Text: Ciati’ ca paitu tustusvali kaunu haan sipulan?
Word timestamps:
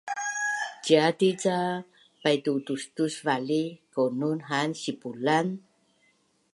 Ciati’ 0.85 1.29
ca 1.43 1.57
paitu 2.21 2.53
tustusvali 2.67 3.63
kaunu 3.93 4.29
haan 4.49 4.71
sipulan? 4.81 5.47